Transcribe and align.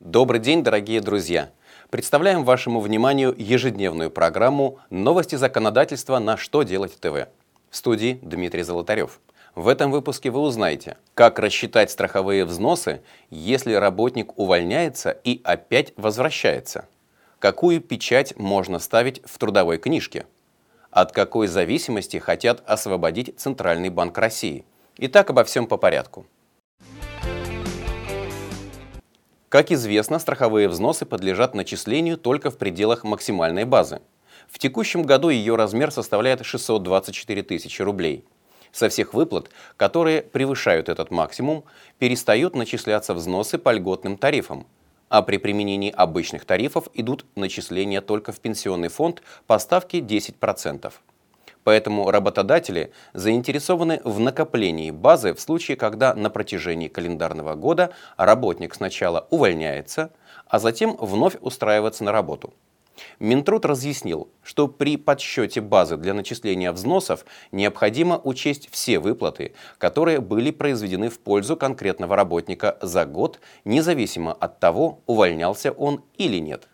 Добрый 0.00 0.40
день, 0.40 0.64
дорогие 0.64 1.02
друзья! 1.02 1.50
Представляем 1.90 2.42
вашему 2.42 2.80
вниманию 2.80 3.34
ежедневную 3.36 4.10
программу 4.10 4.78
«Новости 4.88 5.34
законодательства 5.34 6.18
на 6.18 6.38
что 6.38 6.62
делать 6.62 6.98
ТВ». 6.98 7.28
В 7.68 7.76
студии 7.76 8.18
Дмитрий 8.22 8.62
Золотарев. 8.62 9.20
В 9.54 9.68
этом 9.68 9.90
выпуске 9.90 10.30
вы 10.30 10.40
узнаете, 10.40 10.96
как 11.12 11.38
рассчитать 11.38 11.90
страховые 11.90 12.46
взносы, 12.46 13.02
если 13.28 13.74
работник 13.74 14.38
увольняется 14.38 15.10
и 15.10 15.42
опять 15.44 15.92
возвращается. 15.98 16.88
Какую 17.38 17.82
печать 17.82 18.34
можно 18.38 18.78
ставить 18.78 19.20
в 19.26 19.36
трудовой 19.36 19.76
книжке? 19.76 20.24
От 20.90 21.12
какой 21.12 21.46
зависимости 21.46 22.16
хотят 22.16 22.62
освободить 22.64 23.38
Центральный 23.38 23.90
банк 23.90 24.16
России? 24.16 24.64
Итак, 24.96 25.28
обо 25.28 25.44
всем 25.44 25.66
по 25.66 25.76
порядку. 25.76 26.24
Как 29.50 29.72
известно, 29.72 30.20
страховые 30.20 30.68
взносы 30.68 31.04
подлежат 31.04 31.56
начислению 31.56 32.16
только 32.16 32.52
в 32.52 32.56
пределах 32.56 33.02
максимальной 33.02 33.64
базы. 33.64 34.00
В 34.48 34.60
текущем 34.60 35.02
году 35.02 35.28
ее 35.28 35.56
размер 35.56 35.90
составляет 35.90 36.44
624 36.44 37.42
тысячи 37.42 37.82
рублей. 37.82 38.24
Со 38.70 38.88
всех 38.88 39.12
выплат, 39.12 39.50
которые 39.76 40.22
превышают 40.22 40.88
этот 40.88 41.10
максимум, 41.10 41.64
перестают 41.98 42.54
начисляться 42.54 43.12
взносы 43.12 43.58
по 43.58 43.72
льготным 43.72 44.16
тарифам, 44.18 44.68
а 45.08 45.20
при 45.20 45.38
применении 45.38 45.90
обычных 45.90 46.44
тарифов 46.44 46.86
идут 46.94 47.26
начисления 47.34 48.00
только 48.00 48.30
в 48.30 48.38
пенсионный 48.38 48.88
фонд 48.88 49.20
по 49.48 49.58
ставке 49.58 49.98
10%. 49.98 50.92
Поэтому 51.64 52.10
работодатели 52.10 52.92
заинтересованы 53.12 54.00
в 54.04 54.18
накоплении 54.18 54.90
базы 54.90 55.34
в 55.34 55.40
случае, 55.40 55.76
когда 55.76 56.14
на 56.14 56.30
протяжении 56.30 56.88
календарного 56.88 57.54
года 57.54 57.90
работник 58.16 58.74
сначала 58.74 59.26
увольняется, 59.30 60.10
а 60.46 60.58
затем 60.58 60.96
вновь 60.98 61.36
устраивается 61.40 62.04
на 62.04 62.12
работу. 62.12 62.54
Минтруд 63.18 63.64
разъяснил, 63.64 64.28
что 64.42 64.68
при 64.68 64.96
подсчете 64.96 65.60
базы 65.60 65.96
для 65.96 66.14
начисления 66.14 66.72
взносов 66.72 67.24
необходимо 67.52 68.20
учесть 68.22 68.68
все 68.70 68.98
выплаты, 68.98 69.54
которые 69.78 70.20
были 70.20 70.50
произведены 70.50 71.08
в 71.08 71.18
пользу 71.18 71.56
конкретного 71.56 72.16
работника 72.16 72.78
за 72.82 73.06
год, 73.06 73.40
независимо 73.64 74.32
от 74.32 74.60
того, 74.60 75.00
увольнялся 75.06 75.72
он 75.72 76.04
или 76.16 76.38
нет. 76.38 76.68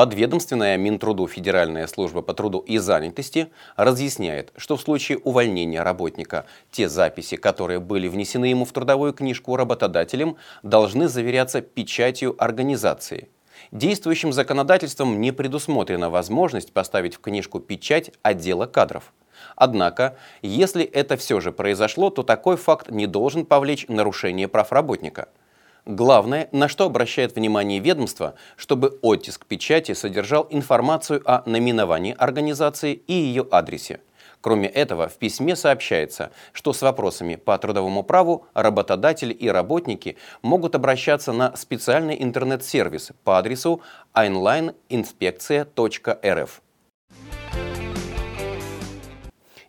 Подведомственная 0.00 0.78
Минтруду 0.78 1.26
Федеральная 1.26 1.86
служба 1.86 2.22
по 2.22 2.32
труду 2.32 2.60
и 2.60 2.78
занятости 2.78 3.48
разъясняет, 3.76 4.50
что 4.56 4.78
в 4.78 4.80
случае 4.80 5.18
увольнения 5.18 5.82
работника 5.82 6.46
те 6.70 6.88
записи, 6.88 7.36
которые 7.36 7.80
были 7.80 8.08
внесены 8.08 8.46
ему 8.46 8.64
в 8.64 8.72
трудовую 8.72 9.12
книжку 9.12 9.56
работодателем, 9.56 10.38
должны 10.62 11.06
заверяться 11.06 11.60
печатью 11.60 12.34
организации. 12.38 13.28
Действующим 13.72 14.32
законодательством 14.32 15.20
не 15.20 15.32
предусмотрена 15.32 16.08
возможность 16.08 16.72
поставить 16.72 17.16
в 17.16 17.20
книжку 17.20 17.60
печать 17.60 18.10
отдела 18.22 18.64
кадров. 18.64 19.12
Однако, 19.54 20.16
если 20.40 20.82
это 20.82 21.18
все 21.18 21.40
же 21.40 21.52
произошло, 21.52 22.08
то 22.08 22.22
такой 22.22 22.56
факт 22.56 22.90
не 22.90 23.06
должен 23.06 23.44
повлечь 23.44 23.84
нарушение 23.86 24.48
прав 24.48 24.72
работника– 24.72 25.28
Главное, 25.86 26.48
на 26.52 26.68
что 26.68 26.84
обращает 26.84 27.36
внимание 27.36 27.80
ведомство, 27.80 28.34
чтобы 28.56 28.98
оттиск 29.02 29.46
печати 29.46 29.94
содержал 29.94 30.46
информацию 30.50 31.22
о 31.24 31.42
наименовании 31.48 32.14
организации 32.18 32.92
и 32.92 33.12
ее 33.12 33.46
адресе. 33.50 34.00
Кроме 34.40 34.68
этого, 34.68 35.08
в 35.08 35.18
письме 35.18 35.56
сообщается, 35.56 36.30
что 36.52 36.72
с 36.72 36.82
вопросами 36.82 37.36
по 37.36 37.56
трудовому 37.58 38.02
праву 38.02 38.46
работодатели 38.54 39.34
и 39.34 39.48
работники 39.48 40.16
могут 40.42 40.74
обращаться 40.74 41.32
на 41.32 41.54
специальный 41.56 42.20
интернет-сервис 42.22 43.12
по 43.22 43.38
адресу 43.38 43.82
onlineinspekция.rf. 44.14 46.50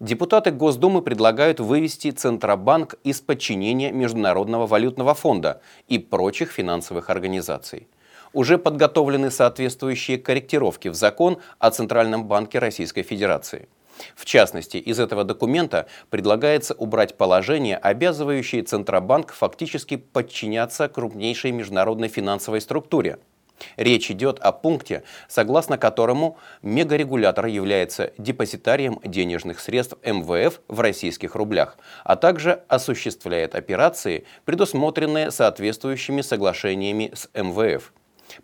Депутаты 0.00 0.50
Госдумы 0.50 1.02
предлагают 1.02 1.60
вывести 1.60 2.10
Центробанк 2.10 2.94
из 3.04 3.20
подчинения 3.20 3.92
Международного 3.92 4.66
валютного 4.66 5.12
фонда 5.12 5.60
и 5.88 5.98
прочих 5.98 6.52
финансовых 6.52 7.10
организаций. 7.10 7.86
Уже 8.32 8.56
подготовлены 8.56 9.30
соответствующие 9.30 10.16
корректировки 10.16 10.88
в 10.88 10.94
закон 10.94 11.36
о 11.58 11.70
Центральном 11.70 12.24
банке 12.24 12.58
Российской 12.58 13.02
Федерации. 13.02 13.68
В 14.16 14.24
частности, 14.24 14.78
из 14.78 14.98
этого 14.98 15.22
документа 15.22 15.86
предлагается 16.08 16.72
убрать 16.72 17.18
положение, 17.18 17.76
обязывающее 17.76 18.62
Центробанк 18.62 19.34
фактически 19.34 19.98
подчиняться 19.98 20.88
крупнейшей 20.88 21.50
международной 21.50 22.08
финансовой 22.08 22.62
структуре– 22.62 23.18
Речь 23.76 24.10
идет 24.10 24.38
о 24.40 24.52
пункте, 24.52 25.02
согласно 25.28 25.78
которому 25.78 26.38
мегарегулятор 26.62 27.46
является 27.46 28.12
депозитарием 28.18 29.00
денежных 29.04 29.60
средств 29.60 29.96
МВФ 30.04 30.60
в 30.68 30.80
российских 30.80 31.34
рублях, 31.34 31.76
а 32.04 32.16
также 32.16 32.62
осуществляет 32.68 33.54
операции, 33.54 34.24
предусмотренные 34.44 35.30
соответствующими 35.30 36.20
соглашениями 36.20 37.12
с 37.14 37.28
МВФ. 37.34 37.92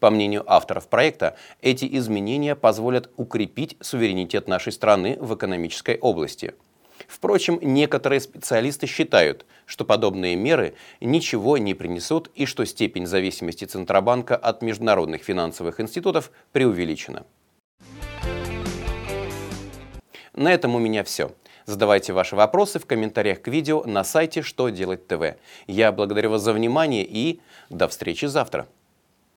По 0.00 0.10
мнению 0.10 0.44
авторов 0.46 0.88
проекта, 0.88 1.36
эти 1.62 1.86
изменения 1.96 2.56
позволят 2.56 3.10
укрепить 3.16 3.76
суверенитет 3.80 4.48
нашей 4.48 4.72
страны 4.72 5.16
в 5.20 5.34
экономической 5.34 5.98
области– 5.98 6.54
Впрочем, 7.08 7.58
некоторые 7.62 8.20
специалисты 8.20 8.86
считают, 8.86 9.46
что 9.64 9.84
подобные 9.84 10.36
меры 10.36 10.74
ничего 11.00 11.58
не 11.58 11.74
принесут 11.74 12.30
и 12.34 12.46
что 12.46 12.64
степень 12.64 13.06
зависимости 13.06 13.64
Центробанка 13.64 14.36
от 14.36 14.62
международных 14.62 15.22
финансовых 15.22 15.80
институтов 15.80 16.30
преувеличена. 16.52 17.24
На 20.34 20.52
этом 20.52 20.74
у 20.74 20.78
меня 20.78 21.02
все. 21.02 21.32
Задавайте 21.64 22.12
ваши 22.12 22.36
вопросы 22.36 22.78
в 22.78 22.86
комментариях 22.86 23.42
к 23.42 23.48
видео 23.48 23.82
на 23.84 24.04
сайте 24.04 24.42
«Что 24.42 24.68
делать 24.68 25.08
ТВ». 25.08 25.36
Я 25.66 25.90
благодарю 25.90 26.30
вас 26.30 26.42
за 26.42 26.52
внимание 26.52 27.04
и 27.04 27.40
до 27.70 27.88
встречи 27.88 28.26
завтра. 28.26 28.68